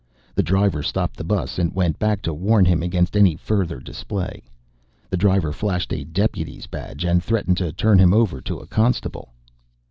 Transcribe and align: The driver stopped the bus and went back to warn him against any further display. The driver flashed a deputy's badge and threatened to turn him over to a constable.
The 0.33 0.41
driver 0.41 0.81
stopped 0.81 1.15
the 1.15 1.23
bus 1.23 1.59
and 1.59 1.75
went 1.75 1.99
back 1.99 2.23
to 2.23 2.33
warn 2.33 2.65
him 2.65 2.81
against 2.81 3.15
any 3.15 3.35
further 3.35 3.79
display. 3.79 4.41
The 5.11 5.15
driver 5.15 5.53
flashed 5.53 5.93
a 5.93 6.05
deputy's 6.05 6.65
badge 6.65 7.05
and 7.05 7.21
threatened 7.23 7.57
to 7.57 7.71
turn 7.71 7.99
him 7.99 8.11
over 8.11 8.41
to 8.41 8.57
a 8.57 8.65
constable. 8.65 9.31